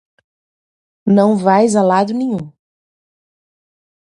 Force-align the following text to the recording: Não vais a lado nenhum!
Não 1.05 1.37
vais 1.37 1.75
a 1.75 1.83
lado 1.83 2.11
nenhum! 2.11 2.51